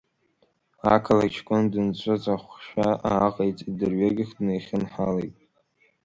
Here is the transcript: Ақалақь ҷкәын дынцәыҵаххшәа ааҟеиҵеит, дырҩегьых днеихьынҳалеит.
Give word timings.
Ақалақь 0.93 1.31
ҷкәын 1.37 1.63
дынцәыҵаххшәа 1.71 2.89
ааҟеиҵеит, 3.09 3.73
дырҩегьых 3.79 4.29
днеихьынҳалеит. 4.37 5.35